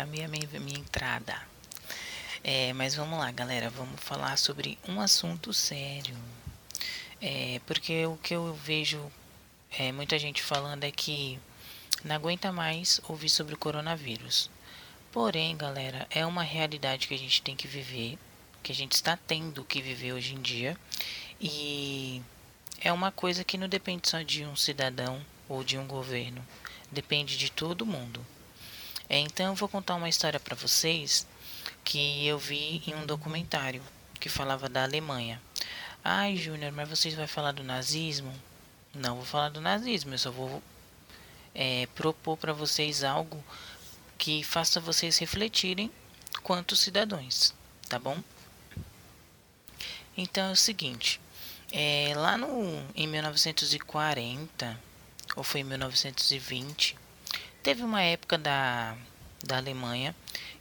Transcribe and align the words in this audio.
Amei, 0.00 0.24
amei 0.24 0.48
minha 0.60 0.78
entrada. 0.78 1.36
É, 2.42 2.72
mas 2.72 2.94
vamos 2.94 3.18
lá, 3.18 3.30
galera. 3.30 3.68
Vamos 3.70 4.00
falar 4.00 4.36
sobre 4.38 4.78
um 4.88 5.00
assunto 5.00 5.52
sério. 5.52 6.16
É, 7.20 7.60
porque 7.66 8.06
o 8.06 8.16
que 8.16 8.34
eu 8.34 8.54
vejo 8.54 9.00
é, 9.78 9.92
muita 9.92 10.18
gente 10.18 10.42
falando 10.42 10.84
é 10.84 10.90
que 10.90 11.38
não 12.02 12.16
aguenta 12.16 12.50
mais 12.50 13.00
ouvir 13.08 13.28
sobre 13.28 13.54
o 13.54 13.58
coronavírus. 13.58 14.50
Porém, 15.12 15.56
galera, 15.56 16.06
é 16.10 16.24
uma 16.24 16.42
realidade 16.42 17.06
que 17.06 17.14
a 17.14 17.18
gente 17.18 17.42
tem 17.42 17.54
que 17.54 17.68
viver, 17.68 18.18
que 18.62 18.72
a 18.72 18.74
gente 18.74 18.92
está 18.92 19.16
tendo 19.16 19.64
que 19.64 19.82
viver 19.82 20.14
hoje 20.14 20.34
em 20.34 20.40
dia. 20.40 20.76
E 21.38 22.22
é 22.80 22.90
uma 22.92 23.12
coisa 23.12 23.44
que 23.44 23.58
não 23.58 23.68
depende 23.68 24.08
só 24.08 24.22
de 24.22 24.44
um 24.46 24.56
cidadão 24.56 25.20
ou 25.48 25.62
de 25.62 25.76
um 25.76 25.86
governo, 25.86 26.42
depende 26.90 27.36
de 27.36 27.50
todo 27.50 27.84
mundo. 27.84 28.24
É, 29.10 29.18
então 29.18 29.46
eu 29.46 29.54
vou 29.56 29.68
contar 29.68 29.96
uma 29.96 30.08
história 30.08 30.38
para 30.38 30.54
vocês 30.54 31.26
que 31.84 32.24
eu 32.24 32.38
vi 32.38 32.80
em 32.86 32.94
um 32.94 33.04
documentário 33.04 33.82
que 34.20 34.28
falava 34.28 34.68
da 34.68 34.84
Alemanha. 34.84 35.42
Ai, 36.04 36.36
Júnior, 36.36 36.70
mas 36.70 36.88
vocês 36.88 37.16
vão 37.16 37.26
falar 37.26 37.50
do 37.50 37.64
nazismo? 37.64 38.32
Não 38.94 39.16
vou 39.16 39.24
falar 39.24 39.48
do 39.48 39.60
nazismo, 39.60 40.14
eu 40.14 40.18
só 40.18 40.30
vou 40.30 40.62
é, 41.52 41.88
propor 41.96 42.36
para 42.36 42.52
vocês 42.52 43.02
algo 43.02 43.42
que 44.16 44.44
faça 44.44 44.78
vocês 44.78 45.18
refletirem 45.18 45.90
quanto 46.44 46.76
cidadãos, 46.76 47.52
tá 47.88 47.98
bom? 47.98 48.16
Então 50.16 50.50
é 50.50 50.52
o 50.52 50.56
seguinte, 50.56 51.20
é, 51.72 52.12
lá 52.14 52.38
no, 52.38 52.80
em 52.94 53.08
1940, 53.08 54.78
ou 55.34 55.42
foi 55.42 55.62
em 55.62 55.64
1920, 55.64 56.99
teve 57.62 57.82
uma 57.82 58.02
época 58.02 58.38
da, 58.38 58.96
da 59.44 59.56
Alemanha, 59.56 60.14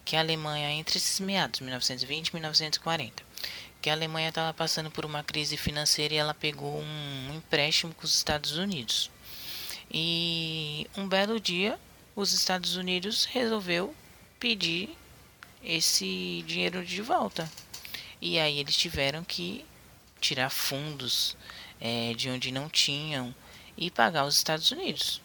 que 0.03 0.16
a 0.16 0.19
Alemanha, 0.19 0.72
entre 0.72 0.97
esses 0.97 1.19
meados, 1.19 1.59
1920 1.59 2.28
e 2.28 2.33
1940, 2.33 3.23
que 3.81 3.89
a 3.89 3.94
Alemanha 3.94 4.30
estava 4.30 4.53
passando 4.53 4.92
por 4.92 5.05
uma 5.05 5.23
crise 5.23 5.55
financeira 5.55 6.14
e 6.14 6.17
ela 6.17 6.33
pegou 6.33 6.80
um 6.80 7.33
empréstimo 7.36 7.94
com 7.94 8.05
os 8.05 8.16
Estados 8.16 8.58
Unidos. 8.58 9.09
E 9.92 10.88
um 10.97 11.08
belo 11.08 11.39
dia, 11.39 11.80
os 12.16 12.33
Estados 12.33 12.75
Unidos 12.75 13.25
resolveu 13.25 13.95
pedir 14.39 14.95
esse 15.64 16.44
dinheiro 16.45 16.86
de 16.86 17.02
volta. 17.02 17.50
E 18.22 18.38
aí 18.38 18.59
eles 18.59 18.75
tiveram 18.75 19.23
que 19.23 19.66
tirar 20.20 20.50
fundos 20.50 21.38
é, 21.80 22.14
de 22.14 22.30
onde 22.30 22.52
não 22.52 22.70
tinham 22.70 23.33
e 23.77 23.89
pagar 23.89 24.25
os 24.25 24.36
Estados 24.36 24.70
Unidos. 24.72 25.22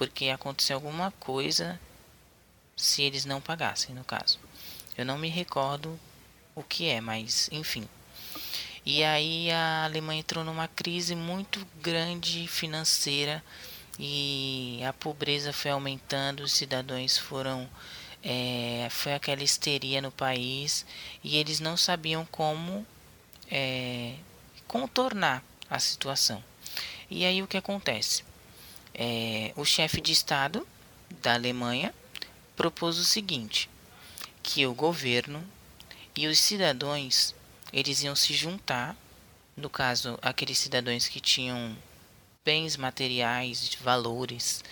Porque 0.00 0.30
aconteceu 0.30 0.76
alguma 0.76 1.10
coisa 1.20 1.78
se 2.74 3.02
eles 3.02 3.26
não 3.26 3.38
pagassem, 3.38 3.94
no 3.94 4.02
caso. 4.02 4.38
Eu 4.96 5.04
não 5.04 5.18
me 5.18 5.28
recordo 5.28 6.00
o 6.54 6.62
que 6.62 6.88
é, 6.88 7.02
mas 7.02 7.50
enfim. 7.52 7.86
E 8.86 9.04
aí 9.04 9.50
a 9.50 9.84
Alemanha 9.84 10.20
entrou 10.20 10.42
numa 10.42 10.66
crise 10.68 11.14
muito 11.14 11.68
grande 11.82 12.48
financeira 12.48 13.44
e 13.98 14.80
a 14.88 14.94
pobreza 14.94 15.52
foi 15.52 15.70
aumentando, 15.70 16.44
os 16.44 16.52
cidadãos 16.52 17.18
foram 17.18 17.68
é, 18.24 18.88
foi 18.90 19.12
aquela 19.12 19.42
histeria 19.42 20.00
no 20.00 20.10
país 20.10 20.86
e 21.22 21.36
eles 21.36 21.60
não 21.60 21.76
sabiam 21.76 22.26
como 22.30 22.86
é, 23.50 24.14
contornar 24.66 25.44
a 25.68 25.78
situação. 25.78 26.42
E 27.10 27.26
aí 27.26 27.42
o 27.42 27.46
que 27.46 27.58
acontece? 27.58 28.29
É, 28.94 29.52
o 29.56 29.64
chefe 29.64 30.00
de 30.00 30.12
Estado 30.12 30.66
da 31.22 31.34
Alemanha 31.34 31.94
propôs 32.56 32.98
o 32.98 33.04
seguinte, 33.04 33.68
que 34.42 34.66
o 34.66 34.74
governo 34.74 35.42
e 36.16 36.26
os 36.26 36.38
cidadãos 36.38 37.34
eles 37.72 38.02
iam 38.02 38.16
se 38.16 38.34
juntar, 38.34 38.96
no 39.56 39.70
caso 39.70 40.18
aqueles 40.20 40.58
cidadãos 40.58 41.06
que 41.06 41.20
tinham 41.20 41.76
bens 42.44 42.76
materiais, 42.76 43.76
valores 43.80 44.64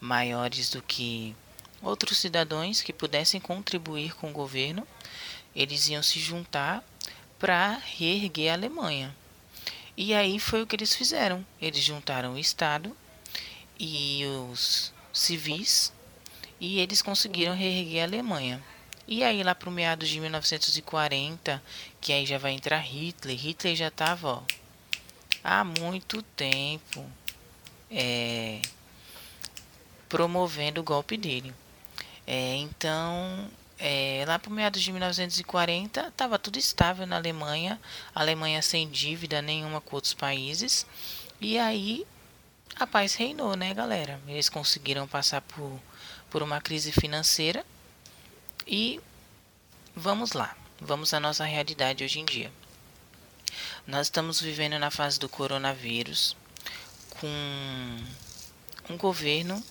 maiores 0.00 0.70
do 0.70 0.80
que 0.82 1.34
outros 1.82 2.18
cidadãos 2.18 2.80
que 2.80 2.92
pudessem 2.92 3.40
contribuir 3.40 4.14
com 4.14 4.30
o 4.30 4.32
governo, 4.32 4.86
eles 5.54 5.88
iam 5.88 6.02
se 6.02 6.18
juntar 6.18 6.82
para 7.38 7.80
reerguer 7.84 8.50
a 8.50 8.54
Alemanha. 8.54 9.14
E 9.96 10.14
aí 10.14 10.38
foi 10.40 10.62
o 10.62 10.66
que 10.66 10.74
eles 10.74 10.94
fizeram. 10.94 11.44
Eles 11.60 11.82
juntaram 11.82 12.34
o 12.34 12.38
Estado 12.38 12.96
e 13.78 14.24
os 14.50 14.92
civis 15.12 15.92
e 16.60 16.78
eles 16.78 17.02
conseguiram 17.02 17.54
reerguer 17.54 18.02
a 18.02 18.06
Alemanha. 18.06 18.62
E 19.06 19.22
aí 19.22 19.42
lá 19.42 19.54
para 19.54 19.68
o 19.68 19.72
meados 19.72 20.08
de 20.08 20.18
1940, 20.18 21.62
que 22.00 22.12
aí 22.12 22.24
já 22.24 22.38
vai 22.38 22.52
entrar 22.52 22.78
Hitler, 22.78 23.36
Hitler 23.36 23.76
já 23.76 23.88
estava 23.88 24.42
há 25.42 25.62
muito 25.62 26.22
tempo 26.22 27.04
é, 27.90 28.62
promovendo 30.08 30.80
o 30.80 30.84
golpe 30.84 31.18
dele. 31.18 31.52
É, 32.26 32.56
então, 32.56 33.50
é, 33.78 34.24
lá 34.26 34.38
para 34.38 34.50
meados 34.50 34.80
de 34.80 34.90
1940, 34.90 36.08
estava 36.08 36.38
tudo 36.38 36.58
estável 36.58 37.06
na 37.06 37.16
Alemanha, 37.16 37.78
Alemanha 38.14 38.62
sem 38.62 38.88
dívida 38.88 39.42
nenhuma 39.42 39.82
com 39.82 39.96
outros 39.96 40.14
países, 40.14 40.86
e 41.38 41.58
aí 41.58 42.06
a 42.76 42.86
paz 42.86 43.14
reinou, 43.14 43.56
né, 43.56 43.72
galera? 43.72 44.20
Eles 44.26 44.48
conseguiram 44.48 45.06
passar 45.06 45.40
por, 45.42 45.80
por 46.30 46.42
uma 46.42 46.60
crise 46.60 46.90
financeira 46.92 47.64
e 48.66 49.00
vamos 49.94 50.32
lá, 50.32 50.56
vamos 50.80 51.14
à 51.14 51.20
nossa 51.20 51.44
realidade 51.44 52.04
hoje 52.04 52.20
em 52.20 52.24
dia. 52.24 52.52
Nós 53.86 54.06
estamos 54.06 54.40
vivendo 54.40 54.78
na 54.78 54.90
fase 54.90 55.18
do 55.18 55.28
coronavírus 55.28 56.36
com 57.20 57.28
um 58.90 58.96
governo 58.96 59.62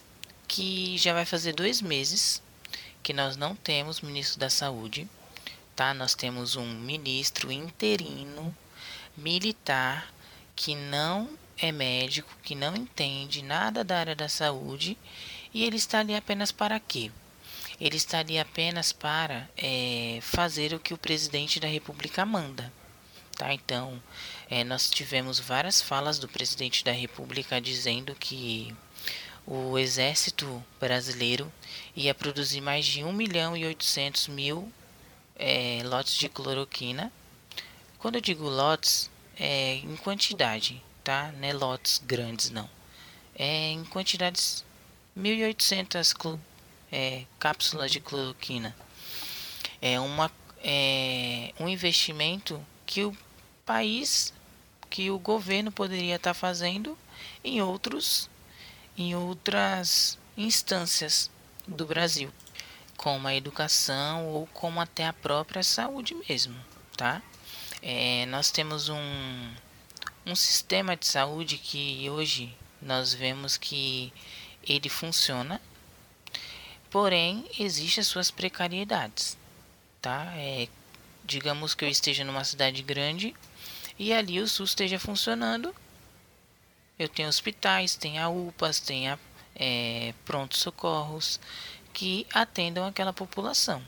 que 0.48 0.98
já 0.98 1.14
vai 1.14 1.26
fazer 1.26 1.54
dois 1.54 1.82
meses 1.82 2.42
que 3.02 3.12
nós 3.12 3.36
não 3.36 3.56
temos 3.56 4.00
ministro 4.02 4.40
da 4.40 4.50
saúde, 4.50 5.10
tá? 5.76 5.94
Nós 5.94 6.16
temos 6.16 6.56
um 6.56 6.66
ministro 6.66 7.52
interino 7.52 8.56
militar 9.18 10.14
que 10.56 10.76
não 10.76 11.30
é 11.58 11.72
médico, 11.72 12.36
que 12.42 12.56
não 12.56 12.76
entende 12.76 13.42
nada 13.42 13.84
da 13.84 14.00
área 14.00 14.16
da 14.16 14.28
saúde 14.28 14.98
e 15.54 15.64
ele 15.64 15.78
está 15.78 16.00
ali 16.00 16.16
apenas 16.16 16.52
para 16.52 16.80
quê? 16.80 17.12
Ele 17.80 17.98
está 17.98 18.20
ali 18.20 18.40
apenas 18.40 18.92
para 18.92 19.50
é, 19.58 20.20
fazer 20.22 20.74
o 20.74 20.80
que 20.80 20.94
o 20.94 20.98
presidente 20.98 21.60
da 21.60 21.68
República 21.68 22.26
manda. 22.26 22.72
Tá? 23.36 23.54
Então, 23.54 24.02
é, 24.50 24.64
nós 24.64 24.90
tivemos 24.90 25.40
várias 25.40 25.82
falas 25.82 26.20
do 26.20 26.28
presidente 26.28 26.84
da 26.84 26.92
República 26.92 27.60
dizendo 27.60 28.16
que 28.16 28.76
o 29.46 29.78
exército 29.78 30.64
brasileiro 30.80 31.52
ia 31.96 32.14
produzir 32.14 32.62
mais 32.62 32.86
de 32.86 33.04
1 33.04 33.12
milhão 33.12 33.58
e 33.58 33.66
800 33.66 34.28
mil 34.28 34.72
é, 35.36 35.82
lotes 35.84 36.16
de 36.16 36.30
cloroquina. 36.30 37.12
Quando 37.98 38.16
eu 38.16 38.22
digo 38.22 38.48
lotes, 38.48 39.10
é 39.38 39.76
em 39.76 39.96
quantidade, 39.98 40.82
tá? 41.04 41.32
Não 41.38 41.48
é 41.48 41.54
lotes 41.54 42.02
grandes, 42.06 42.50
não. 42.50 42.70
É 43.36 43.72
em 43.72 43.84
quantidades 43.86 44.64
1.800 45.18 46.40
é, 46.92 47.26
cápsulas 47.40 47.92
de 47.92 48.00
cloroquina. 48.00 48.76
É, 49.82 50.00
uma, 50.00 50.32
é 50.64 51.54
um 51.60 51.68
investimento 51.68 52.64
que 52.86 53.04
o 53.04 53.16
país, 53.66 54.34
que 54.90 55.10
o 55.10 55.20
governo 55.20 55.72
poderia 55.72 56.16
estar 56.16 56.34
fazendo 56.34 56.98
em 57.44 57.62
outros 57.62 58.30
em 58.96 59.16
outras 59.16 60.20
instâncias 60.38 61.30
do 61.68 61.86
Brasil, 61.86 62.32
como 62.96 63.28
a 63.28 63.36
educação 63.36 64.28
ou 64.28 64.48
como 64.48 64.80
até 64.80 65.08
a 65.08 65.14
própria 65.14 65.64
saúde 65.64 66.14
mesmo, 66.30 66.56
tá? 66.96 67.22
É, 67.82 68.26
nós 68.28 68.52
temos 68.52 68.90
um, 68.90 69.54
um 70.26 70.36
sistema 70.36 70.96
de 70.96 71.06
saúde 71.06 71.58
que 71.58 72.10
hoje 72.10 72.56
nós 72.82 73.14
vemos 73.14 73.58
que 73.58 74.12
ele 74.68 74.90
funciona, 74.90 75.62
porém 76.90 77.46
existem 77.60 78.02
as 78.02 78.08
suas 78.08 78.32
precariedades, 78.32 79.38
tá? 80.02 80.34
É, 80.36 80.68
digamos 81.26 81.74
que 81.74 81.86
eu 81.86 81.90
esteja 81.90 82.24
numa 82.24 82.44
cidade 82.44 82.82
grande 82.82 83.36
e 83.98 84.14
ali 84.14 84.40
o 84.40 84.48
SUS 84.48 84.72
esteja 84.72 85.00
funcionando 85.00 85.74
eu 86.98 87.10
tenho 87.10 87.28
hospitais, 87.28 87.96
tem 87.96 88.20
a 88.20 88.30
UPAs, 88.30 88.80
tem 88.80 89.10
a 89.10 89.18
é, 89.56 90.14
prontos 90.26 90.60
socorros 90.60 91.40
que 91.92 92.26
atendam 92.32 92.86
aquela 92.86 93.12
população. 93.12 93.84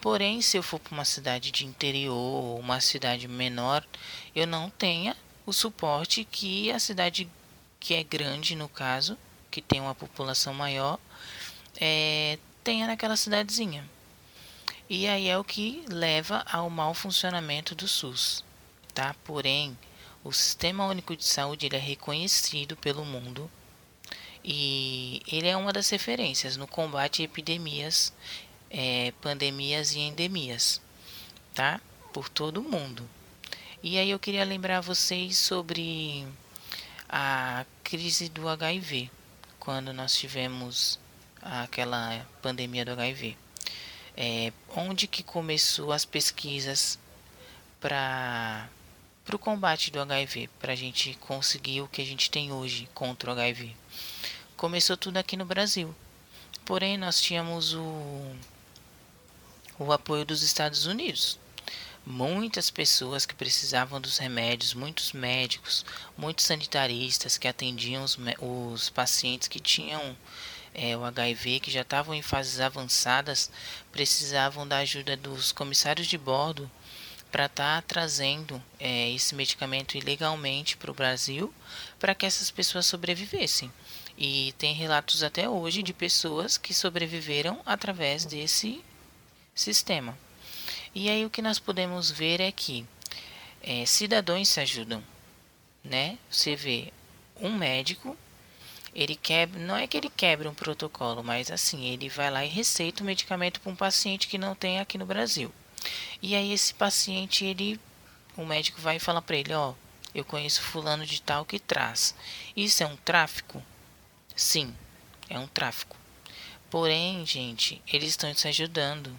Porém, 0.00 0.40
se 0.40 0.56
eu 0.56 0.62
for 0.62 0.80
para 0.80 0.94
uma 0.94 1.04
cidade 1.04 1.50
de 1.50 1.66
interior 1.66 2.14
ou 2.16 2.58
uma 2.58 2.80
cidade 2.80 3.28
menor, 3.28 3.86
eu 4.34 4.46
não 4.46 4.70
tenha 4.70 5.16
o 5.44 5.52
suporte 5.52 6.24
que 6.24 6.70
a 6.70 6.78
cidade 6.78 7.28
que 7.80 7.94
é 7.94 8.04
grande 8.04 8.54
no 8.54 8.68
caso, 8.68 9.18
que 9.50 9.60
tem 9.60 9.80
uma 9.80 9.94
população 9.94 10.54
maior, 10.54 10.98
é, 11.80 12.38
tenha 12.62 12.86
naquela 12.86 13.16
cidadezinha. 13.16 13.84
E 14.88 15.08
aí 15.08 15.28
é 15.28 15.36
o 15.36 15.44
que 15.44 15.84
leva 15.88 16.44
ao 16.50 16.70
mau 16.70 16.94
funcionamento 16.94 17.74
do 17.74 17.88
SUS, 17.88 18.44
tá? 18.94 19.16
Porém, 19.24 19.76
o 20.22 20.32
Sistema 20.32 20.86
Único 20.86 21.16
de 21.16 21.24
Saúde 21.24 21.66
ele 21.66 21.76
é 21.76 21.80
reconhecido 21.80 22.76
pelo 22.76 23.04
mundo 23.04 23.50
e 24.44 25.22
ele 25.26 25.48
é 25.48 25.56
uma 25.56 25.72
das 25.72 25.88
referências 25.90 26.56
no 26.56 26.66
combate 26.68 27.22
a 27.22 27.24
epidemias, 27.24 28.12
é, 28.70 29.12
pandemias 29.20 29.92
e 29.94 30.00
endemias, 30.00 30.80
tá? 31.54 31.80
Por 32.12 32.28
todo 32.28 32.60
o 32.60 32.68
mundo. 32.68 33.08
E 33.84 33.98
aí 33.98 34.10
eu 34.10 34.18
queria 34.18 34.44
lembrar 34.44 34.80
vocês 34.80 35.36
sobre 35.36 36.24
a 37.08 37.66
crise 37.82 38.28
do 38.28 38.48
HIV, 38.48 39.10
quando 39.58 39.92
nós 39.92 40.14
tivemos 40.14 41.00
aquela 41.42 42.24
pandemia 42.40 42.84
do 42.84 42.92
HIV. 42.92 43.36
É, 44.16 44.52
onde 44.76 45.08
que 45.08 45.24
começou 45.24 45.90
as 45.90 46.04
pesquisas 46.04 46.96
para 47.80 48.68
o 49.32 49.38
combate 49.38 49.90
do 49.90 50.00
HIV, 50.00 50.48
para 50.60 50.74
a 50.74 50.76
gente 50.76 51.14
conseguir 51.14 51.80
o 51.80 51.88
que 51.88 52.02
a 52.02 52.06
gente 52.06 52.30
tem 52.30 52.52
hoje 52.52 52.88
contra 52.94 53.30
o 53.30 53.32
HIV? 53.32 53.74
Começou 54.56 54.96
tudo 54.96 55.16
aqui 55.16 55.36
no 55.36 55.44
Brasil. 55.44 55.92
Porém, 56.64 56.96
nós 56.96 57.20
tínhamos 57.20 57.74
o, 57.74 58.36
o 59.76 59.92
apoio 59.92 60.24
dos 60.24 60.44
Estados 60.44 60.86
Unidos. 60.86 61.41
Muitas 62.04 62.68
pessoas 62.68 63.24
que 63.24 63.34
precisavam 63.34 64.00
dos 64.00 64.18
remédios, 64.18 64.74
muitos 64.74 65.12
médicos, 65.12 65.84
muitos 66.16 66.44
sanitaristas 66.44 67.38
que 67.38 67.46
atendiam 67.46 68.02
os, 68.02 68.18
os 68.40 68.90
pacientes 68.90 69.46
que 69.46 69.60
tinham 69.60 70.16
é, 70.74 70.96
o 70.96 71.04
HIV, 71.04 71.60
que 71.60 71.70
já 71.70 71.82
estavam 71.82 72.12
em 72.14 72.22
fases 72.22 72.58
avançadas, 72.58 73.50
precisavam 73.92 74.66
da 74.66 74.78
ajuda 74.78 75.16
dos 75.16 75.52
comissários 75.52 76.08
de 76.08 76.18
bordo 76.18 76.68
para 77.30 77.46
estar 77.46 77.80
tá 77.80 77.86
trazendo 77.86 78.62
é, 78.80 79.10
esse 79.10 79.34
medicamento 79.34 79.96
ilegalmente 79.96 80.76
para 80.76 80.90
o 80.90 80.94
Brasil 80.94 81.52
para 82.00 82.14
que 82.14 82.26
essas 82.26 82.50
pessoas 82.50 82.84
sobrevivessem. 82.84 83.72
E 84.18 84.54
tem 84.58 84.74
relatos 84.74 85.22
até 85.22 85.48
hoje 85.48 85.82
de 85.82 85.94
pessoas 85.94 86.58
que 86.58 86.74
sobreviveram 86.74 87.60
através 87.64 88.26
desse 88.26 88.84
sistema. 89.54 90.18
E 90.94 91.08
aí 91.08 91.24
o 91.24 91.30
que 91.30 91.42
nós 91.42 91.58
podemos 91.58 92.10
ver 92.10 92.40
é 92.40 92.52
que 92.52 92.86
é, 93.62 93.86
cidadãos 93.86 94.48
se 94.48 94.60
ajudam, 94.60 95.02
né? 95.82 96.18
Você 96.30 96.54
vê 96.54 96.92
um 97.40 97.52
médico 97.52 98.16
ele 98.94 99.16
quebra, 99.16 99.58
não 99.58 99.76
é 99.76 99.86
que 99.86 99.96
ele 99.96 100.10
quebra 100.10 100.48
um 100.50 100.54
protocolo, 100.54 101.24
mas 101.24 101.50
assim, 101.50 101.86
ele 101.86 102.08
vai 102.08 102.30
lá 102.30 102.44
e 102.44 102.48
receita 102.48 103.02
o 103.02 103.06
medicamento 103.06 103.60
para 103.60 103.72
um 103.72 103.76
paciente 103.76 104.28
que 104.28 104.36
não 104.36 104.54
tem 104.54 104.80
aqui 104.80 104.98
no 104.98 105.06
Brasil. 105.06 105.52
E 106.20 106.34
aí 106.34 106.52
esse 106.52 106.74
paciente, 106.74 107.44
ele 107.44 107.80
o 108.36 108.44
médico 108.44 108.80
vai 108.80 108.96
e 108.96 109.00
fala 109.00 109.20
para 109.20 109.36
ele, 109.36 109.52
ó, 109.52 109.74
eu 110.14 110.24
conheço 110.24 110.62
fulano 110.62 111.06
de 111.06 111.20
tal 111.22 111.44
que 111.44 111.58
traz. 111.58 112.14
Isso 112.56 112.82
é 112.82 112.86
um 112.86 112.96
tráfico? 112.96 113.62
Sim, 114.36 114.74
é 115.28 115.38
um 115.38 115.46
tráfico. 115.46 115.96
Porém, 116.70 117.24
gente, 117.26 117.82
eles 117.86 118.10
estão 118.10 118.32
se 118.34 118.48
ajudando. 118.48 119.18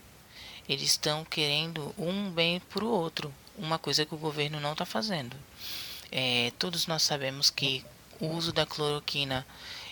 Eles 0.68 0.92
estão 0.92 1.26
querendo 1.26 1.94
um 1.98 2.32
bem 2.32 2.60
para 2.60 2.86
o 2.86 2.90
outro, 2.90 3.34
uma 3.58 3.78
coisa 3.78 4.06
que 4.06 4.16
o 4.16 4.18
governo 4.18 4.60
não 4.60 4.72
está 4.72 4.86
fazendo. 4.86 5.36
É, 6.12 6.52
todos 6.58 6.88
nós 6.88 7.04
sabemos 7.04 7.50
que 7.50 7.84
o 8.20 8.28
uso 8.28 8.54
da 8.54 8.66
cloroquina 8.66 9.46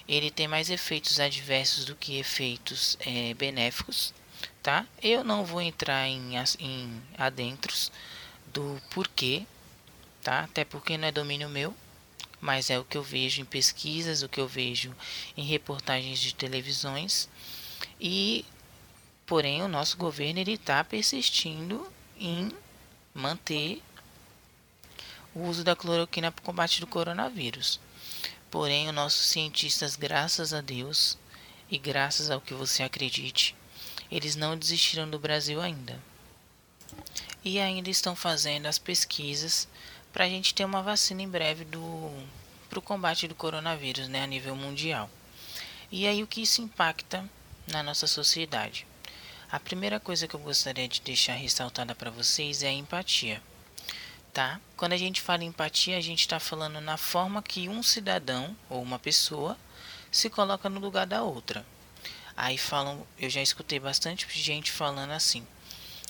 ele 0.07 0.31
tem 0.31 0.47
mais 0.47 0.69
efeitos 0.69 1.19
adversos 1.19 1.85
do 1.85 1.95
que 1.95 2.17
efeitos 2.17 2.97
é, 2.99 3.33
benéficos, 3.33 4.13
tá? 4.61 4.85
Eu 5.01 5.23
não 5.23 5.45
vou 5.45 5.61
entrar 5.61 6.07
em, 6.07 6.33
em 6.59 7.01
adentros 7.17 7.91
do 8.53 8.81
porquê, 8.89 9.45
tá? 10.21 10.41
Até 10.41 10.63
porque 10.65 10.97
não 10.97 11.07
é 11.07 11.11
domínio 11.11 11.49
meu, 11.49 11.75
mas 12.39 12.69
é 12.69 12.79
o 12.79 12.83
que 12.83 12.97
eu 12.97 13.03
vejo 13.03 13.41
em 13.41 13.45
pesquisas, 13.45 14.23
o 14.23 14.29
que 14.29 14.39
eu 14.39 14.47
vejo 14.47 14.93
em 15.37 15.45
reportagens 15.45 16.19
de 16.19 16.33
televisões 16.33 17.29
e 17.99 18.43
porém 19.31 19.63
o 19.63 19.67
nosso 19.69 19.95
governo 19.95 20.41
ele 20.41 20.55
está 20.55 20.83
persistindo 20.83 21.89
em 22.19 22.51
manter 23.13 23.81
o 25.33 25.43
uso 25.43 25.63
da 25.63 25.73
cloroquina 25.73 26.29
para 26.29 26.41
o 26.41 26.45
combate 26.45 26.81
do 26.81 26.85
coronavírus. 26.85 27.79
Porém, 28.49 28.89
os 28.89 28.93
nossos 28.93 29.27
cientistas, 29.27 29.95
graças 29.95 30.53
a 30.53 30.59
Deus 30.59 31.17
e 31.69 31.77
graças 31.77 32.29
ao 32.29 32.41
que 32.41 32.53
você 32.53 32.83
acredite, 32.83 33.55
eles 34.11 34.35
não 34.35 34.57
desistiram 34.57 35.09
do 35.09 35.17
Brasil 35.17 35.61
ainda. 35.61 35.97
E 37.41 37.57
ainda 37.57 37.89
estão 37.89 38.17
fazendo 38.17 38.65
as 38.65 38.77
pesquisas 38.77 39.65
para 40.11 40.25
a 40.25 40.29
gente 40.29 40.53
ter 40.53 40.65
uma 40.65 40.83
vacina 40.83 41.21
em 41.21 41.29
breve 41.29 41.65
para 42.69 42.79
o 42.79 42.81
combate 42.81 43.29
do 43.29 43.35
coronavírus 43.35 44.09
né, 44.09 44.23
a 44.23 44.27
nível 44.27 44.57
mundial. 44.57 45.09
E 45.89 46.05
aí 46.05 46.21
o 46.21 46.27
que 46.27 46.41
isso 46.41 46.61
impacta 46.61 47.23
na 47.65 47.81
nossa 47.81 48.07
sociedade? 48.07 48.90
A 49.51 49.59
primeira 49.59 49.99
coisa 49.99 50.27
que 50.27 50.33
eu 50.33 50.39
gostaria 50.39 50.87
de 50.87 51.01
deixar 51.01 51.33
ressaltada 51.33 51.93
para 51.93 52.09
vocês 52.09 52.63
é 52.63 52.69
a 52.69 52.73
empatia 52.73 53.41
tá? 54.33 54.59
Quando 54.77 54.93
a 54.93 54.97
gente 54.97 55.21
fala 55.21 55.43
em 55.43 55.47
empatia, 55.47 55.97
a 55.97 56.01
gente 56.01 56.21
está 56.21 56.39
falando 56.39 56.79
na 56.81 56.97
forma 56.97 57.41
que 57.41 57.69
um 57.69 57.83
cidadão 57.83 58.55
ou 58.69 58.81
uma 58.81 58.99
pessoa 58.99 59.57
se 60.11 60.29
coloca 60.29 60.69
no 60.69 60.79
lugar 60.79 61.05
da 61.05 61.23
outra. 61.23 61.65
Aí 62.35 62.57
falam, 62.57 63.05
eu 63.19 63.29
já 63.29 63.41
escutei 63.41 63.79
bastante 63.79 64.27
gente 64.29 64.71
falando 64.71 65.11
assim: 65.11 65.45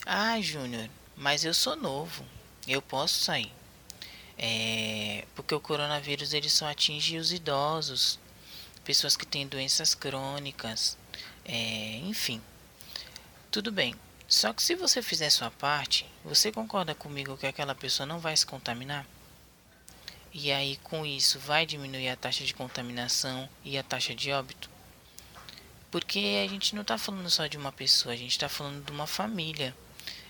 "Ah, 0.06 0.40
Júnior, 0.40 0.90
mas 1.16 1.44
eu 1.44 1.54
sou 1.54 1.76
novo, 1.76 2.26
eu 2.68 2.82
posso 2.82 3.24
sair". 3.24 3.52
É, 4.38 5.26
porque 5.36 5.54
o 5.54 5.60
coronavírus 5.60 6.34
ele 6.34 6.50
só 6.50 6.68
atinge 6.70 7.18
os 7.18 7.32
idosos, 7.32 8.20
pessoas 8.84 9.16
que 9.16 9.26
têm 9.26 9.48
doenças 9.48 9.94
crônicas, 9.94 10.98
é, 11.46 11.98
enfim. 11.98 12.42
Tudo 13.52 13.70
bem, 13.70 13.94
só 14.30 14.54
que 14.54 14.64
se 14.64 14.76
você 14.76 15.02
fizer 15.02 15.30
sua 15.30 15.52
parte, 15.52 16.06
você 16.24 16.54
concorda 16.54 16.96
comigo 16.96 17.36
que 17.36 17.46
aquela 17.46 17.76
pessoa 17.76 18.08
não 18.08 18.18
vai 18.18 18.36
se 18.38 18.46
contaminar? 18.46 19.06
E 20.34 20.54
aí, 20.54 20.78
com 20.78 21.06
isso, 21.06 21.38
vai 21.38 21.66
diminuir 21.66 22.08
a 22.08 22.16
taxa 22.16 22.46
de 22.46 22.54
contaminação 22.54 23.50
e 23.66 23.78
a 23.78 23.84
taxa 23.84 24.16
de 24.16 24.32
óbito? 24.32 24.70
Porque 25.92 26.42
a 26.46 26.50
gente 26.50 26.74
não 26.74 26.82
está 26.82 26.98
falando 26.98 27.30
só 27.30 27.46
de 27.46 27.58
uma 27.58 27.74
pessoa, 27.74 28.14
a 28.14 28.18
gente 28.18 28.32
está 28.32 28.48
falando 28.48 28.86
de 28.86 28.92
uma 28.94 29.06
família. 29.06 29.76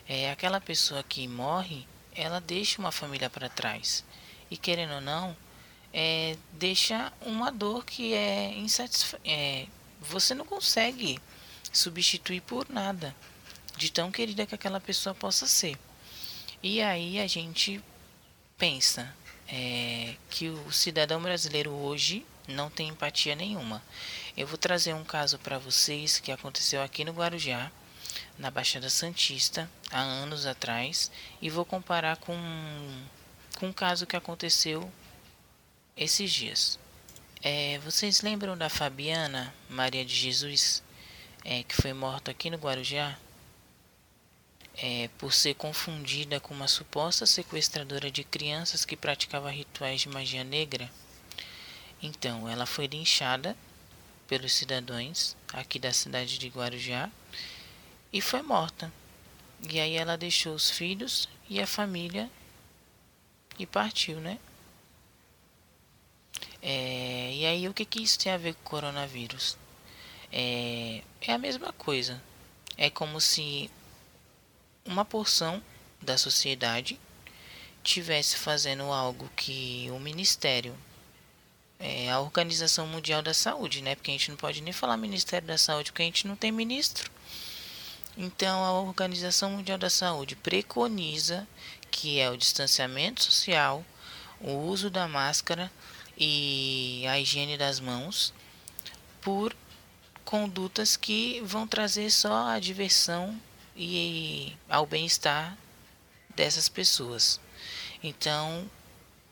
É 0.10 0.32
aquela 0.32 0.60
pessoa 0.60 1.04
que 1.04 1.28
morre, 1.28 1.88
ela 2.16 2.42
deixa 2.42 2.82
uma 2.82 2.92
família 2.92 3.30
para 3.30 3.48
trás. 3.48 4.04
E 4.50 4.58
querendo 4.58 4.96
ou 4.96 5.02
não, 5.02 5.38
é, 5.94 6.36
deixa 6.54 7.14
uma 7.22 7.52
dor 7.52 7.86
que 7.86 8.16
é 8.16 8.52
insatisfa 8.58 9.22
é, 9.24 9.68
você 10.02 10.34
não 10.34 10.44
consegue 10.44 11.22
substituir 11.72 12.42
por 12.42 12.70
nada 12.70 13.16
de 13.78 13.92
tão 13.92 14.12
querida 14.12 14.46
que 14.46 14.56
aquela 14.56 14.80
pessoa 14.80 15.16
possa 15.16 15.48
ser. 15.48 15.78
E 16.62 16.82
aí 16.82 17.20
a 17.20 17.28
gente 17.28 17.82
pensa 18.58 19.14
é, 19.48 20.16
que 20.30 20.50
o 20.50 20.72
cidadão 20.72 21.22
brasileiro 21.22 21.72
hoje 21.72 22.26
não 22.48 22.70
tem 22.70 22.90
empatia 22.90 23.36
nenhuma. 23.36 23.82
Eu 24.38 24.46
vou 24.48 24.58
trazer 24.58 24.94
um 24.94 25.04
caso 25.04 25.40
para 25.40 25.58
vocês 25.58 26.20
que 26.20 26.32
aconteceu 26.32 26.82
aqui 26.82 27.04
no 27.04 27.12
Guarujá, 27.12 27.72
na 28.38 28.52
Baixada 28.52 28.90
Santista, 28.90 29.70
há 29.92 30.00
anos 30.00 30.46
atrás, 30.46 31.12
e 31.42 31.50
vou 31.50 31.66
comparar 31.66 32.18
com, 32.18 32.36
com 33.58 33.68
um 33.68 33.74
caso 33.74 34.06
que 34.06 34.16
aconteceu 34.16 34.92
esses 35.96 36.32
dias. 36.32 36.80
É, 37.42 37.80
vocês 37.80 38.22
lembram 38.22 38.58
da 38.58 38.70
Fabiana 38.70 39.54
Maria 39.68 40.06
de 40.06 40.16
Jesus, 40.16 40.84
é, 41.44 41.64
que 41.64 41.76
foi 41.76 41.94
morta 41.94 42.32
aqui 42.32 42.50
no 42.50 42.58
Guarujá? 42.58 43.18
é, 44.78 45.10
por 45.18 45.34
ser 45.34 45.54
confundida 45.56 46.40
com 46.40 46.54
uma 46.54 46.68
suposta 46.68 47.26
sequestradora 47.26 48.10
de 48.10 48.24
crianças 48.24 48.86
que 48.86 48.96
praticava 48.96 49.52
rituais 49.52 50.02
de 50.02 50.10
magia 50.10 50.44
negra. 50.44 50.90
Então, 52.02 52.50
ela 52.50 52.66
foi 52.66 52.88
linchada 52.88 53.56
pelos 54.28 54.54
cidadãos 54.54 55.36
aqui 55.54 55.78
da 55.78 55.92
cidade 55.92 56.38
de 56.38 56.48
Guarujá 56.48 57.10
e 58.12 58.22
foi 58.22 58.42
morta. 58.42 58.92
E 59.70 59.80
aí 59.80 59.96
ela 59.96 60.18
deixou 60.18 60.56
os 60.56 60.70
filhos 60.70 61.30
e 61.50 61.62
a 61.62 61.68
família 61.68 62.30
e 63.60 63.66
partiu, 63.66 64.20
né? 64.20 64.40
É, 66.62 67.32
e 67.34 67.46
aí 67.46 67.68
o 67.68 67.74
que, 67.74 67.86
que 67.86 68.02
isso 68.02 68.18
tem 68.18 68.32
a 68.32 68.38
ver 68.38 68.54
com 68.56 68.62
o 68.62 68.70
coronavírus? 68.70 69.58
É, 70.32 71.02
é 71.22 71.34
a 71.34 71.38
mesma 71.38 71.74
coisa. 71.74 72.22
É 72.78 72.90
como 72.90 73.20
se 73.20 73.70
uma 74.86 75.06
porção 75.06 75.62
da 76.02 76.18
sociedade 76.18 77.00
tivesse 77.84 78.38
fazendo 78.38 78.84
algo 78.84 79.30
que 79.36 79.88
o 79.92 80.00
ministério 80.00 80.76
é 81.80 82.12
a 82.12 82.20
Organização 82.20 82.86
Mundial 82.86 83.24
da 83.24 83.34
Saúde, 83.34 83.82
né? 83.82 83.96
Porque 83.96 84.12
a 84.12 84.14
gente 84.14 84.30
não 84.30 84.38
pode 84.38 84.62
nem 84.62 84.72
falar 84.72 84.98
Ministério 84.98 85.48
da 85.48 85.58
Saúde, 85.58 85.92
porque 85.92 86.04
a 86.04 86.06
gente 86.06 86.28
não 86.28 86.36
tem 86.36 86.52
ministro. 86.52 87.10
Então, 88.16 88.64
a 88.64 88.72
Organização 88.74 89.50
Mundial 89.52 89.80
da 89.80 89.90
Saúde 89.90 90.36
preconiza 90.36 91.48
que 91.90 92.20
é 92.20 92.30
o 92.30 92.38
distanciamento 92.38 93.24
social, 93.24 93.84
o 94.40 94.52
uso 94.52 94.90
da 94.90 95.08
máscara 95.08 95.72
e 96.18 97.04
a 97.08 97.20
higiene 97.20 97.58
das 97.58 97.80
mãos 97.80 98.34
por 99.22 99.56
condutas 100.32 100.96
que 100.96 101.42
vão 101.42 101.68
trazer 101.68 102.10
só 102.10 102.48
a 102.48 102.58
diversão 102.58 103.38
e 103.76 104.56
ao 104.70 104.86
bem-estar 104.86 105.58
dessas 106.34 106.70
pessoas. 106.70 107.38
Então, 108.02 108.66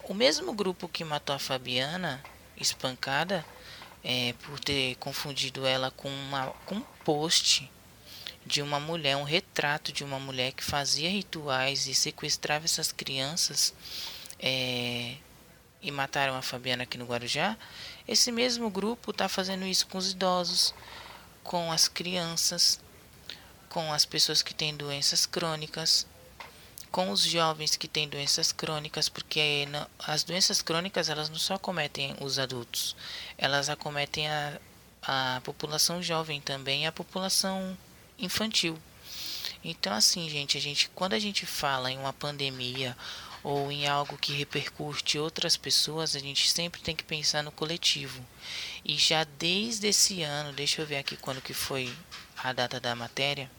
o 0.03 0.13
mesmo 0.13 0.51
grupo 0.51 0.89
que 0.89 1.05
matou 1.05 1.33
a 1.33 1.39
Fabiana, 1.39 2.21
espancada, 2.57 3.45
é, 4.03 4.33
por 4.43 4.59
ter 4.59 4.95
confundido 4.95 5.65
ela 5.65 5.89
com, 5.89 6.09
uma, 6.09 6.47
com 6.65 6.75
um 6.75 6.85
post 7.05 7.71
de 8.45 8.61
uma 8.61 8.77
mulher, 8.77 9.15
um 9.15 9.23
retrato 9.23 9.93
de 9.93 10.03
uma 10.03 10.19
mulher 10.19 10.51
que 10.51 10.63
fazia 10.65 11.09
rituais 11.09 11.87
e 11.87 11.95
sequestrava 11.95 12.65
essas 12.65 12.91
crianças 12.91 13.73
é, 14.37 15.15
e 15.81 15.91
mataram 15.91 16.35
a 16.35 16.41
Fabiana 16.41 16.83
aqui 16.83 16.97
no 16.97 17.05
Guarujá, 17.05 17.57
esse 18.09 18.31
mesmo 18.31 18.71
grupo 18.71 19.11
está 19.11 19.29
fazendo 19.29 19.65
isso 19.65 19.85
com 19.85 19.99
os 19.99 20.13
idosos, 20.13 20.73
com 21.43 21.71
as 21.71 21.87
crianças, 21.87 22.79
com 23.69 23.93
as 23.93 24.03
pessoas 24.03 24.41
que 24.41 24.51
têm 24.51 24.75
doenças 24.75 25.27
crônicas, 25.27 26.07
com 26.91 27.11
os 27.11 27.21
jovens 27.21 27.75
que 27.75 27.87
têm 27.87 28.09
doenças 28.09 28.51
crônicas, 28.51 29.07
porque 29.07 29.67
as 30.07 30.23
doenças 30.23 30.59
crônicas 30.59 31.07
elas 31.07 31.29
não 31.29 31.37
só 31.37 31.53
acometem 31.53 32.15
os 32.19 32.39
adultos, 32.39 32.95
elas 33.37 33.69
acometem 33.69 34.27
a, 34.27 34.59
a 35.03 35.41
população 35.43 36.01
jovem 36.01 36.41
também, 36.41 36.87
a 36.87 36.91
população 36.91 37.77
infantil. 38.17 38.75
Então 39.63 39.93
assim, 39.93 40.27
gente, 40.27 40.57
a 40.57 40.61
gente 40.61 40.89
quando 40.95 41.13
a 41.13 41.19
gente 41.19 41.45
fala 41.45 41.91
em 41.91 41.99
uma 41.99 42.13
pandemia 42.13 42.97
ou 43.43 43.71
em 43.71 43.87
algo 43.87 44.17
que 44.17 44.33
repercute 44.33 45.17
outras 45.17 45.55
pessoas, 45.55 46.15
a 46.15 46.19
gente 46.19 46.49
sempre 46.49 46.81
tem 46.81 46.95
que 46.95 47.03
pensar 47.03 47.43
no 47.43 47.51
coletivo. 47.51 48.25
E 48.83 48.97
já 48.97 49.23
desde 49.23 49.87
esse 49.87 50.21
ano, 50.21 50.53
deixa 50.53 50.81
eu 50.81 50.85
ver 50.85 50.97
aqui 50.97 51.15
quando 51.17 51.41
que 51.41 51.53
foi 51.53 51.93
a 52.37 52.53
data 52.53 52.79
da 52.79 52.95
matéria, 52.95 53.49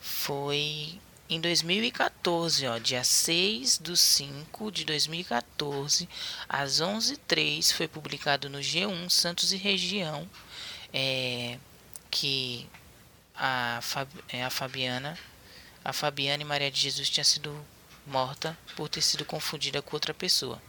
foi 0.00 0.98
em 1.28 1.40
2014, 1.40 2.66
ó, 2.66 2.78
dia 2.78 3.04
6 3.04 3.78
do 3.78 3.96
5 3.96 4.72
de 4.72 4.84
2014, 4.84 6.08
às 6.48 6.80
11h03, 6.80 7.72
foi 7.72 7.86
publicado 7.86 8.50
no 8.50 8.58
G1 8.58 9.08
Santos 9.08 9.52
e 9.52 9.56
Região 9.56 10.28
é, 10.92 11.58
que 12.10 12.68
a, 13.34 13.80
é, 14.28 14.44
a 14.44 14.50
Fabiana, 14.50 15.16
a 15.84 15.92
Fabiana 15.92 16.42
e 16.42 16.46
Maria 16.46 16.70
de 16.70 16.80
Jesus 16.80 17.08
tinha 17.08 17.24
sido 17.24 17.64
morta 18.10 18.58
por 18.76 18.88
ter 18.88 19.00
sido 19.00 19.24
confundida 19.24 19.80
com 19.80 19.96
outra 19.96 20.12
pessoa. 20.12 20.60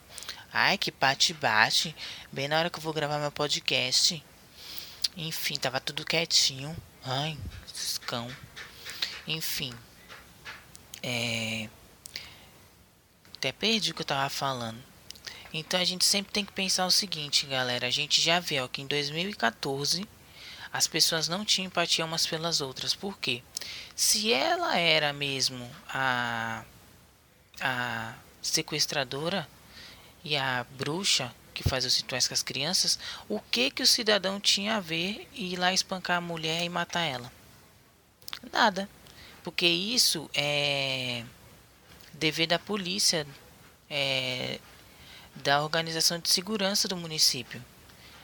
Ai, 0.53 0.77
que 0.77 0.91
bate-bate, 0.91 1.95
bem 2.31 2.48
na 2.48 2.60
hora 2.60 2.69
que 2.69 2.77
eu 2.77 2.83
vou 2.83 2.93
gravar 2.93 3.17
meu 3.19 3.31
podcast. 3.31 4.24
Enfim, 5.17 5.55
tava 5.55 5.79
tudo 5.79 6.05
quietinho. 6.05 6.75
Ai, 7.03 7.38
cão. 8.05 8.29
Enfim. 9.27 9.74
É... 11.01 11.67
Até 13.36 13.51
perdi 13.51 13.91
o 13.91 13.95
que 13.95 14.01
eu 14.01 14.05
tava 14.05 14.29
falando. 14.29 14.81
Então 15.53 15.79
a 15.79 15.83
gente 15.83 16.05
sempre 16.05 16.31
tem 16.31 16.45
que 16.45 16.53
pensar 16.53 16.86
o 16.86 16.91
seguinte, 16.91 17.45
galera. 17.45 17.88
A 17.88 17.91
gente 17.91 18.21
já 18.21 18.39
viu 18.39 18.69
que 18.69 18.81
em 18.81 18.88
2014 18.88 20.07
as 20.71 20.88
pessoas 20.88 21.27
não 21.27 21.43
tinham 21.43 21.67
empatia 21.67 22.05
umas 22.05 22.25
pelas 22.25 22.62
outras. 22.62 22.93
Por 22.93 23.17
quê? 23.17 23.43
Se 23.95 24.31
ela 24.31 24.77
era 24.77 25.12
mesmo 25.12 25.69
a, 25.89 26.63
a 27.62 28.15
sequestradora 28.41 29.48
e 30.24 30.36
a 30.36 30.65
bruxa 30.77 31.34
que 31.53 31.68
faz 31.68 31.86
os 31.86 31.96
rituais 31.98 32.27
com 32.27 32.34
as 32.34 32.44
crianças, 32.44 32.98
o 33.30 33.39
que 33.39 33.70
que 33.70 33.84
o 33.84 33.88
cidadão 33.88 34.39
tinha 34.39 34.77
a 34.77 34.80
ver 34.80 35.27
e 35.34 35.53
ir 35.53 35.58
lá 35.58 35.74
espancar 35.74 36.18
a 36.18 36.22
mulher 36.22 36.63
e 36.63 36.70
matar 36.70 37.01
ela? 37.01 37.32
Nada. 38.51 38.89
Porque 39.44 39.65
isso 39.65 40.30
é 40.34 41.24
dever 42.13 42.48
da 42.48 42.60
polícia, 42.60 43.25
é, 43.89 44.60
da 45.36 45.62
organização 45.63 46.20
de 46.20 46.30
segurança 46.30 46.88
do 46.88 46.96
município. 46.96 47.63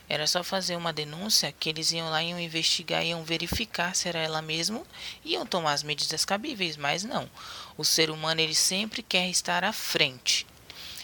Era 0.09 0.25
só 0.25 0.43
fazer 0.43 0.75
uma 0.75 0.93
denúncia 0.93 1.51
que 1.51 1.69
eles 1.69 1.91
iam 1.91 2.09
lá, 2.09 2.23
iam 2.23 2.39
investigar, 2.39 3.05
iam 3.05 3.23
verificar 3.23 3.95
se 3.95 4.07
era 4.07 4.19
ela 4.19 4.41
mesmo, 4.41 4.87
iam 5.23 5.45
tomar 5.45 5.73
as 5.73 5.83
medidas 5.83 6.23
cabíveis, 6.23 6.77
mas 6.77 7.03
não. 7.03 7.29
O 7.77 7.83
ser 7.83 8.09
humano 8.09 8.39
ele 8.39 8.55
sempre 8.55 9.03
quer 9.03 9.29
estar 9.29 9.63
à 9.63 9.73
frente. 9.73 10.47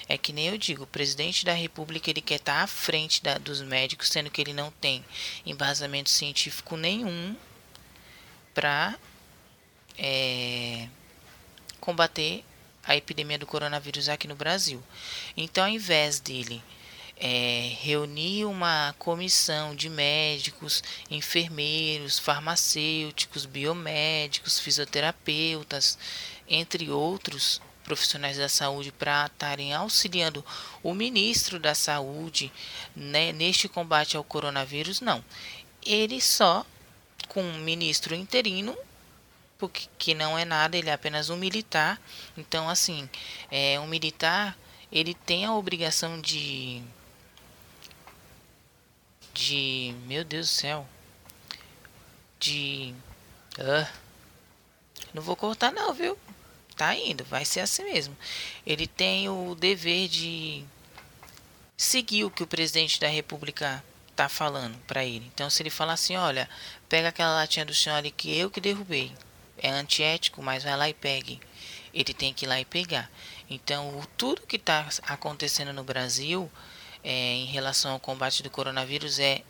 É 0.08 0.18
que 0.18 0.34
nem 0.34 0.48
eu 0.48 0.58
digo, 0.58 0.84
o 0.84 0.88
presidente 0.88 1.46
da 1.46 1.54
república 1.54 2.10
ele 2.10 2.22
quer 2.22 2.36
estar 2.36 2.62
à 2.62 2.68
frente 2.68 3.22
da, 3.22 3.38
dos 3.38 3.62
médicos, 3.62 4.10
sendo 4.10 4.30
que 4.30 4.42
ele 4.42 4.54
não 4.54 4.72
tem 4.72 5.04
embasamento 5.46 6.10
científico 6.10 6.78
nenhum 6.78 7.36
para 8.54 8.96
é, 9.98 10.88
combater 11.80 12.44
a 12.86 12.96
epidemia 12.96 13.40
do 13.40 13.46
coronavírus 13.46 14.10
aqui 14.10 14.28
no 14.28 14.36
Brasil. 14.36 14.84
Então, 15.36 15.64
ao 15.64 15.70
invés 15.70 16.20
dele 16.20 16.62
é, 17.26 17.72
reunir 17.80 18.44
uma 18.44 18.94
comissão 19.00 19.74
de 19.74 19.90
médicos, 19.90 20.84
enfermeiros, 21.10 22.20
farmacêuticos, 22.20 23.46
biomédicos, 23.46 24.60
fisioterapeutas, 24.60 25.98
entre 26.50 26.92
outros 26.92 27.62
profissionais 27.86 28.36
da 28.38 28.50
saúde 28.50 28.92
para 28.92 29.28
estarem 29.28 29.74
auxiliando 29.74 30.44
o 30.84 30.94
ministro 30.94 31.58
da 31.58 31.74
saúde 31.74 32.52
né, 32.94 33.32
neste 33.32 33.70
combate 33.70 34.18
ao 34.18 34.24
coronavírus, 34.26 35.00
não. 35.00 35.24
Ele 35.86 36.20
só, 36.20 36.66
com 37.30 37.42
um 37.42 37.60
ministro 37.60 38.14
interino, 38.14 38.78
porque 39.58 39.88
que 39.98 40.14
não 40.14 40.38
é 40.38 40.44
nada, 40.44 40.78
ele 40.78 40.90
é 40.90 40.94
apenas 40.94 41.30
um 41.30 41.38
militar. 41.38 42.02
Então, 42.36 42.68
assim, 42.68 43.10
é 43.50 43.80
um 43.80 43.88
militar, 43.88 44.58
ele 44.92 45.14
tem 45.14 45.46
a 45.46 45.54
obrigação 45.54 46.20
de 46.20 46.84
de. 49.34 49.96
Meu 50.06 50.24
Deus 50.24 50.48
do 50.48 50.52
céu. 50.52 50.88
De. 52.40 52.94
Uh, 53.58 53.88
não 55.14 55.22
vou 55.22 55.36
cortar, 55.36 55.72
não, 55.72 55.94
viu? 55.94 56.18
Tá 56.76 56.96
indo, 56.96 57.24
vai 57.26 57.46
ser 57.46 57.60
assim 57.60 57.84
mesmo. 57.84 58.18
Ele 58.66 58.88
tem 58.88 59.30
o 59.30 59.56
dever 59.56 60.08
de 60.08 60.66
seguir 61.78 62.24
o 62.24 62.32
que 62.32 62.44
o 62.44 62.48
presidente 62.48 63.00
da 63.00 63.08
República 63.08 63.84
tá 64.16 64.28
falando 64.28 64.78
para 64.88 65.06
ele. 65.06 65.30
Então, 65.34 65.50
se 65.50 65.62
ele 65.62 65.70
falar 65.70 65.94
assim: 65.94 66.16
olha, 66.16 66.50
pega 66.90 67.10
aquela 67.10 67.36
latinha 67.36 67.66
do 67.66 67.74
chão 67.74 67.96
ali 67.96 68.12
que 68.12 68.36
eu 68.38 68.50
que 68.50 68.62
derrubei. 68.62 69.12
É 69.58 69.70
antiético, 69.70 70.42
mas 70.42 70.64
vai 70.64 70.76
lá 70.76 70.90
e 70.90 70.94
pegue. 70.94 71.40
Ele 71.94 72.14
tem 72.14 72.34
que 72.34 72.46
ir 72.46 72.48
lá 72.48 72.60
e 72.60 72.66
pegar. 72.66 73.10
Então, 73.50 74.02
tudo 74.18 74.48
que 74.48 74.56
está 74.56 74.90
acontecendo 75.04 75.72
no 75.72 75.84
Brasil 75.84 76.52
é, 77.04 77.36
em 77.36 77.46
relação 77.46 77.92
ao 77.92 78.00
combate 78.00 78.42
do 78.42 78.50
coronavírus 78.50 79.20
é 79.20 79.44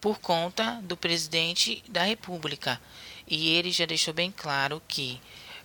por 0.00 0.18
conta 0.18 0.80
do 0.82 0.96
presidente 0.96 1.82
da 1.88 2.02
República. 2.02 2.80
E 3.26 3.50
ele 3.50 3.70
já 3.70 3.86
deixou 3.86 4.12
bem 4.12 4.32
claro 4.32 4.82
que 4.88 5.20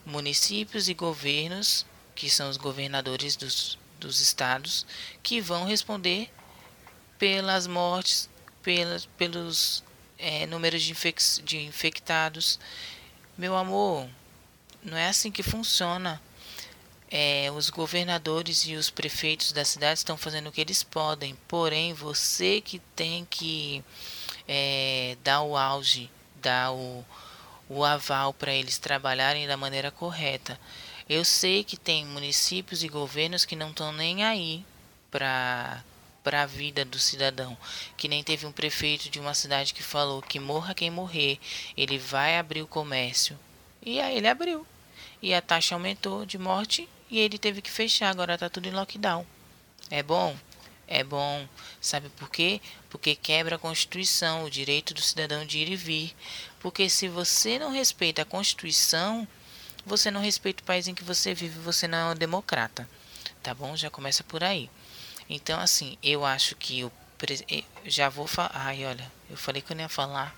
municípios 0.06 0.88
e 0.88 0.94
governos, 0.94 1.86
que 2.14 2.30
são 2.30 2.50
os 2.50 2.58
governadores 2.58 3.36
dos, 3.36 3.80
dos 4.00 4.20
estados, 4.20 4.86
que 5.24 5.42
vão 5.42 5.66
responder 5.66 6.30
pelas 7.18 7.66
mortes, 7.66 8.30
pelas, 8.62 9.06
pelos 9.06 9.84
é, 10.18 10.46
números 10.46 10.84
de, 10.84 10.92
infec 10.92 11.22
de 11.44 11.58
infectados. 11.58 12.60
Meu 13.38 13.56
amor, 13.56 14.08
não 14.84 14.98
é 14.98 15.08
assim 15.08 15.32
que 15.32 15.44
funciona. 15.44 16.22
É, 17.10 17.50
os 17.56 17.70
governadores 17.70 18.66
e 18.68 18.76
os 18.76 18.90
prefeitos 18.90 19.52
da 19.54 19.64
cidade 19.64 20.00
estão 20.00 20.18
fazendo 20.18 20.48
o 20.48 20.52
que 20.52 20.60
eles 20.60 20.84
podem, 20.84 21.38
porém 21.48 21.94
você 21.94 22.60
que 22.60 22.80
tem 22.96 23.26
que 23.30 23.82
é, 24.48 25.18
dar 25.24 25.42
o 25.42 25.56
auge, 25.56 26.10
dar 26.42 26.74
o, 26.74 27.06
o 27.70 27.84
aval 27.84 28.34
para 28.34 28.54
eles 28.54 28.78
trabalharem 28.78 29.48
da 29.48 29.56
maneira 29.56 29.90
correta. 29.90 30.60
Eu 31.08 31.24
sei 31.24 31.64
que 31.64 31.78
tem 31.78 32.06
municípios 32.06 32.84
e 32.84 32.90
governos 32.90 33.46
que 33.46 33.56
não 33.56 33.70
estão 33.70 33.92
nem 33.94 34.24
aí 34.24 34.66
para 35.10 35.84
para 36.28 36.44
a 36.44 36.46
vida 36.46 36.84
do 36.84 37.00
cidadão, 37.00 37.58
que 37.96 38.10
nem 38.10 38.22
teve 38.22 38.46
um 38.46 38.52
prefeito 38.52 39.10
de 39.10 39.18
uma 39.18 39.34
cidade 39.34 39.74
que 39.74 39.82
falou 39.82 40.22
que 40.22 40.42
morra 40.42 40.76
quem 40.76 40.92
morrer, 40.92 41.40
ele 41.78 41.98
vai 41.98 42.38
abrir 42.38 42.62
o 42.62 42.68
comércio. 42.68 43.40
E 43.82 44.02
aí 44.02 44.18
ele 44.18 44.28
abriu. 44.28 44.68
E 45.22 45.34
a 45.34 45.42
taxa 45.42 45.74
aumentou 45.74 46.26
de 46.26 46.38
morte 46.38 46.90
e 47.10 47.20
ele 47.20 47.38
teve 47.38 47.62
que 47.62 47.72
fechar, 47.72 48.10
agora 48.10 48.34
está 48.34 48.50
tudo 48.50 48.68
em 48.68 48.72
lockdown. 48.72 49.26
É 49.90 50.04
bom? 50.04 50.38
É 50.88 51.04
bom. 51.04 51.48
Sabe 51.82 52.10
por 52.10 52.30
quê? 52.30 52.62
Porque 52.90 53.16
quebra 53.16 53.56
a 53.56 53.60
Constituição, 53.60 54.44
o 54.44 54.50
direito 54.50 54.94
do 54.94 55.02
cidadão 55.02 55.46
de 55.46 55.60
ir 55.60 55.70
e 55.70 55.76
vir. 55.76 56.16
Porque 56.60 56.90
se 56.90 57.08
você 57.08 57.60
não 57.60 57.72
respeita 57.72 58.22
a 58.22 58.26
Constituição, 58.26 59.28
você 59.86 60.10
não 60.12 60.22
respeita 60.22 60.64
o 60.64 60.66
país 60.66 60.88
em 60.88 60.96
que 60.96 61.04
você 61.04 61.34
vive, 61.34 61.60
você 61.60 61.88
não 61.88 61.98
é 61.98 62.14
um 62.14 62.16
democrata. 62.16 62.88
Tá 63.44 63.54
bom? 63.54 63.76
Já 63.76 63.90
começa 63.90 64.24
por 64.24 64.44
aí. 64.44 64.70
Então, 65.30 65.60
assim, 65.60 65.98
eu 66.02 66.26
acho 66.26 66.56
que 66.56 66.84
o 66.84 66.92
já 67.86 68.10
vou 68.10 68.28
falar. 68.28 68.52
Ai, 68.54 68.86
olha, 68.86 69.12
eu 69.30 69.38
falei 69.38 69.62
que 69.62 69.72
eu 69.72 69.76
não 69.76 69.84
ia 69.84 69.90
falar. 69.90 70.36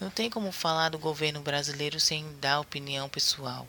Não 0.00 0.10
tem 0.10 0.30
como 0.30 0.52
falar 0.52 0.90
do 0.90 0.98
governo 0.98 1.40
brasileiro 1.40 1.98
sem 1.98 2.24
dar 2.38 2.60
opinião 2.60 3.08
pessoal. 3.08 3.66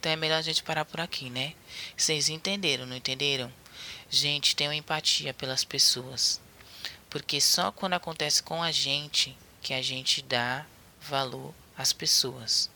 Então 0.00 0.10
é 0.10 0.16
melhor 0.16 0.38
a 0.38 0.42
gente 0.42 0.62
parar 0.62 0.86
por 0.86 0.98
aqui, 0.98 1.28
né? 1.28 1.52
Vocês 1.94 2.30
entenderam, 2.30 2.86
não 2.86 2.96
entenderam? 2.96 3.52
Gente, 4.08 4.56
tenham 4.56 4.72
empatia 4.72 5.34
pelas 5.34 5.62
pessoas. 5.62 6.40
Porque 7.10 7.38
só 7.38 7.70
quando 7.70 7.92
acontece 7.92 8.42
com 8.42 8.62
a 8.62 8.72
gente 8.72 9.36
que 9.60 9.74
a 9.74 9.82
gente 9.82 10.22
dá 10.22 10.64
valor 11.02 11.54
às 11.76 11.92
pessoas. 11.92 12.70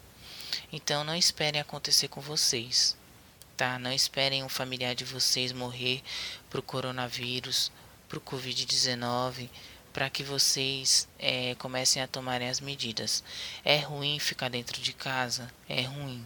Então 0.71 1.03
não 1.03 1.17
esperem 1.17 1.63
acontecer 1.63 2.09
com 2.09 2.21
vocês, 2.21 2.95
tá? 3.57 3.79
Não 3.79 3.91
esperem 3.91 4.45
um 4.45 4.49
familiar 4.51 4.95
de 4.95 5.07
vocês 5.07 5.51
morrer 5.51 6.03
pro 6.51 6.63
coronavírus, 6.63 7.73
pro 8.07 8.21
Covid-19, 8.21 9.49
para 9.95 10.11
que 10.11 10.23
vocês 10.23 11.09
é, 11.19 11.55
comecem 11.55 12.03
a 12.03 12.07
tomarem 12.07 12.51
as 12.51 12.61
medidas. 12.61 13.25
É 13.65 13.79
ruim 13.79 14.19
ficar 14.19 14.51
dentro 14.51 14.79
de 14.83 14.93
casa? 14.93 15.51
É 15.67 15.81
ruim. 15.81 16.23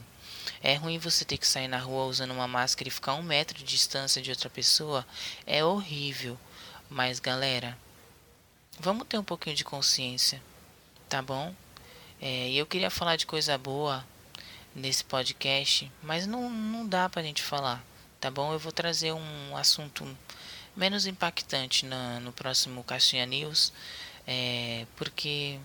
É 0.63 0.75
ruim 0.75 0.99
você 0.99 1.25
ter 1.25 1.39
que 1.39 1.47
sair 1.47 1.69
na 1.69 1.79
rua 1.79 2.07
usando 2.07 2.33
uma 2.33 2.49
máscara 2.49 2.89
e 2.89 2.93
ficar 2.93 3.15
um 3.15 3.23
metro 3.23 3.57
de 3.57 3.65
distância 3.65 4.21
de 4.21 4.31
outra 4.31 4.51
pessoa? 4.51 5.07
É 5.47 5.65
horrível. 5.65 6.39
Mas 6.91 7.21
galera, 7.21 7.77
vamos 8.81 9.07
ter 9.07 9.19
um 9.19 9.25
pouquinho 9.25 9.55
de 9.55 9.65
consciência, 9.65 10.43
tá 11.09 11.21
bom? 11.21 11.55
É, 12.21 12.51
eu 12.53 12.67
queria 12.67 12.91
falar 12.91 13.17
de 13.17 13.27
coisa 13.27 13.57
boa 13.59 14.05
nesse 14.75 15.05
podcast, 15.05 15.91
mas 16.03 16.27
não, 16.27 16.49
não 16.51 16.87
dá 16.87 17.09
pra 17.09 17.23
gente 17.23 17.43
falar, 17.43 17.85
tá 18.21 18.31
bom? 18.31 18.53
Eu 18.53 18.59
vou 18.59 18.73
trazer 18.73 19.13
um 19.13 19.57
assunto 19.57 20.07
menos 20.75 21.07
impactante 21.07 21.85
na, 21.85 22.21
no 22.21 22.33
próximo 22.33 22.83
Caixinha 22.85 23.27
News, 23.27 23.73
é, 24.27 24.87
porque 24.97 25.59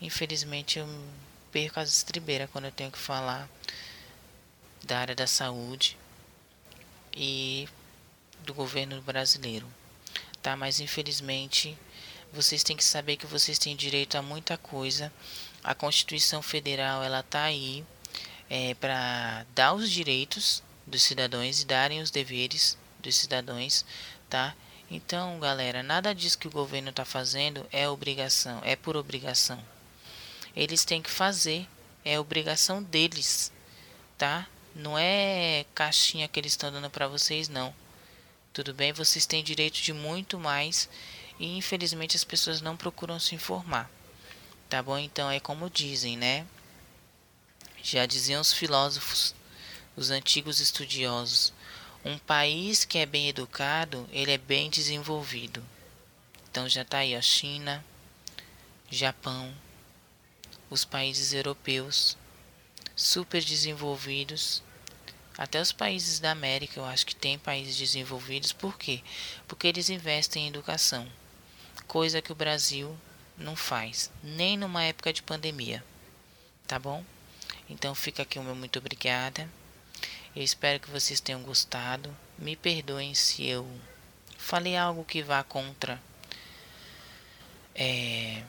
infelizmente 0.00 0.78
eu 0.78 0.88
perco 1.50 1.80
as 1.80 1.88
estribeiras 1.88 2.50
quando 2.50 2.66
eu 2.66 2.72
tenho 2.72 2.90
que 2.90 2.98
falar 2.98 3.48
da 4.84 4.98
área 4.98 5.14
da 5.14 5.26
saúde 5.26 5.96
e 7.16 7.68
do 8.44 8.52
governo 8.52 9.00
brasileiro, 9.02 9.66
tá? 10.42 10.56
Mas 10.56 10.80
infelizmente 10.80 11.76
vocês 12.32 12.62
têm 12.62 12.76
que 12.76 12.84
saber 12.84 13.16
que 13.16 13.26
vocês 13.26 13.58
têm 13.58 13.76
direito 13.76 14.16
a 14.16 14.22
muita 14.22 14.56
coisa. 14.58 15.12
A 15.62 15.74
Constituição 15.74 16.42
Federal 16.42 17.02
ela 17.02 17.22
tá 17.22 17.44
aí 17.44 17.84
é, 18.50 18.74
para 18.74 19.46
dar 19.54 19.72
os 19.72 19.90
direitos 19.90 20.62
dos 20.86 21.02
cidadãos 21.02 21.62
e 21.62 21.64
darem 21.64 22.00
os 22.00 22.10
deveres 22.10 22.76
dos 23.00 23.16
cidadãos 23.16 23.84
tá? 24.34 24.52
Então, 24.90 25.38
galera, 25.38 25.80
nada 25.80 26.12
disso 26.12 26.36
que 26.36 26.48
o 26.48 26.50
governo 26.50 26.90
está 26.90 27.04
fazendo 27.04 27.64
é 27.70 27.88
obrigação, 27.88 28.60
é 28.64 28.74
por 28.74 28.96
obrigação. 28.96 29.64
Eles 30.56 30.84
têm 30.84 31.00
que 31.00 31.10
fazer, 31.10 31.68
é 32.04 32.18
obrigação 32.18 32.82
deles, 32.82 33.52
tá? 34.18 34.48
Não 34.74 34.98
é 34.98 35.64
caixinha 35.74 36.26
que 36.26 36.40
eles 36.40 36.52
estão 36.52 36.72
dando 36.72 36.90
para 36.90 37.06
vocês, 37.06 37.48
não. 37.48 37.72
Tudo 38.52 38.74
bem? 38.74 38.92
Vocês 38.92 39.24
têm 39.24 39.44
direito 39.44 39.80
de 39.80 39.92
muito 39.92 40.38
mais 40.38 40.88
e 41.38 41.56
infelizmente 41.56 42.16
as 42.16 42.24
pessoas 42.24 42.60
não 42.60 42.76
procuram 42.76 43.20
se 43.20 43.34
informar. 43.34 43.88
Tá 44.68 44.82
bom? 44.82 44.98
Então 44.98 45.30
é 45.30 45.38
como 45.38 45.70
dizem, 45.70 46.16
né? 46.16 46.44
Já 47.82 48.04
diziam 48.04 48.40
os 48.40 48.52
filósofos, 48.52 49.34
os 49.94 50.10
antigos 50.10 50.58
estudiosos, 50.58 51.52
um 52.04 52.18
país 52.18 52.84
que 52.84 52.98
é 52.98 53.06
bem 53.06 53.28
educado, 53.28 54.08
ele 54.10 54.32
é 54.32 54.38
bem 54.38 54.70
desenvolvido. 54.70 55.64
Então 56.50 56.68
já 56.68 56.82
está 56.82 56.98
aí 56.98 57.14
a 57.14 57.22
China, 57.22 57.84
Japão, 58.90 59.54
os 60.68 60.84
países 60.84 61.32
europeus, 61.32 62.16
super 62.96 63.42
desenvolvidos. 63.44 64.63
Até 65.36 65.60
os 65.60 65.72
países 65.72 66.20
da 66.20 66.30
América, 66.30 66.78
eu 66.78 66.84
acho 66.84 67.04
que 67.06 67.16
tem 67.16 67.38
países 67.38 67.76
desenvolvidos. 67.76 68.52
Por 68.52 68.78
quê? 68.78 69.02
Porque 69.48 69.66
eles 69.66 69.90
investem 69.90 70.44
em 70.44 70.48
educação, 70.48 71.08
coisa 71.86 72.22
que 72.22 72.32
o 72.32 72.36
Brasil 72.36 72.96
não 73.36 73.56
faz, 73.56 74.10
nem 74.22 74.56
numa 74.56 74.84
época 74.84 75.12
de 75.12 75.22
pandemia. 75.22 75.84
Tá 76.66 76.78
bom? 76.78 77.04
Então 77.68 77.94
fica 77.94 78.22
aqui 78.22 78.38
o 78.38 78.42
meu 78.42 78.54
muito 78.54 78.78
obrigada. 78.78 79.48
Eu 80.34 80.42
espero 80.42 80.80
que 80.80 80.90
vocês 80.90 81.20
tenham 81.20 81.42
gostado. 81.42 82.14
Me 82.38 82.56
perdoem 82.56 83.14
se 83.14 83.44
eu 83.46 83.68
falei 84.38 84.76
algo 84.76 85.04
que 85.04 85.22
vá 85.22 85.42
contra 85.42 86.00
é, 87.74 88.42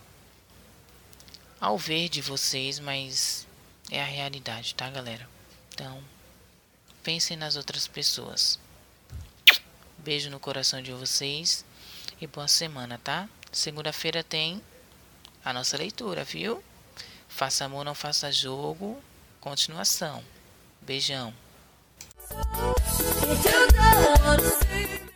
ao 1.60 1.78
ver 1.78 2.10
de 2.10 2.21
vocês, 2.21 2.80
mas 2.80 3.48
é 3.89 4.02
a 4.02 4.06
realidade, 4.06 4.76
tá, 4.76 4.89
galera? 4.89 5.28
Então, 5.74 6.04
pensem 7.06 7.38
nas 7.38 7.56
outras 7.56 7.88
pessoas. 7.88 8.60
Beijo 10.00 10.32
no 10.32 10.39
coração 10.39 10.82
de 10.82 10.91
vocês 10.91 11.63
e 12.20 12.26
boa 12.26 12.48
semana, 12.48 13.00
tá? 13.02 13.30
Segunda-feira 13.52 14.24
tem 14.24 14.60
a 15.44 15.54
nossa 15.54 15.78
leitura, 15.78 16.24
viu? 16.24 16.63
Faça 17.30 17.63
amor, 17.63 17.86
não 17.86 17.94
faça 17.94 18.32
jogo. 18.32 19.00
Continuação. 19.39 20.24
Beijão. 20.82 21.32